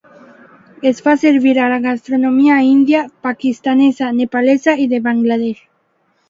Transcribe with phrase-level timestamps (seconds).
[0.91, 5.63] Es fa servir a la gastronomia índia, pakistanesa, nepalesa i de Bangladesh.